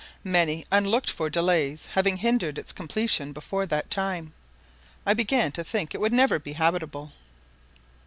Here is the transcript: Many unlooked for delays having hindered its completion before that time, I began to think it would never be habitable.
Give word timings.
Many 0.23 0.65
unlooked 0.71 1.11
for 1.11 1.29
delays 1.29 1.89
having 1.93 2.17
hindered 2.17 2.57
its 2.57 2.73
completion 2.73 3.33
before 3.33 3.67
that 3.67 3.91
time, 3.91 4.33
I 5.05 5.13
began 5.13 5.51
to 5.51 5.63
think 5.63 5.93
it 5.93 6.01
would 6.01 6.11
never 6.11 6.39
be 6.39 6.53
habitable. 6.53 7.13